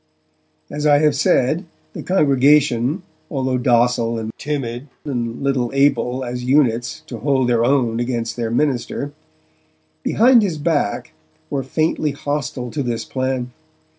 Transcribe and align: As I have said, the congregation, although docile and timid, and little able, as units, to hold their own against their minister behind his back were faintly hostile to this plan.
As 0.71 0.87
I 0.87 0.97
have 0.97 1.15
said, 1.15 1.65
the 1.93 2.01
congregation, 2.01 3.03
although 3.29 3.59
docile 3.59 4.17
and 4.17 4.31
timid, 4.39 4.87
and 5.05 5.43
little 5.43 5.69
able, 5.75 6.23
as 6.25 6.43
units, 6.43 7.01
to 7.05 7.19
hold 7.19 7.47
their 7.49 7.63
own 7.63 7.99
against 7.99 8.35
their 8.35 8.49
minister 8.49 9.13
behind 10.01 10.41
his 10.41 10.57
back 10.57 11.13
were 11.51 11.61
faintly 11.61 12.13
hostile 12.13 12.71
to 12.71 12.81
this 12.81 13.05
plan. 13.05 13.51